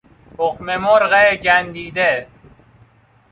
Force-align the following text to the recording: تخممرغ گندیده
تخممرغ 0.37 1.35
گندیده 1.43 2.27